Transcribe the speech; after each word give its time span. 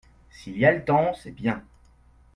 S’il 0.31 0.57
y 0.57 0.65
a 0.65 0.71
le 0.71 0.83
temps 0.83 1.13
c’est 1.13 1.29
bien. 1.29 1.61